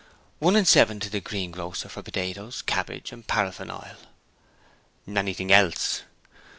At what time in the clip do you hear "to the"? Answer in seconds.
1.01-1.19